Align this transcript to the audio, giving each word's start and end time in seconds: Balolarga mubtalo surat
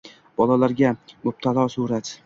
Balolarga 0.41 0.95
mubtalo 1.27 1.69
surat 1.77 2.17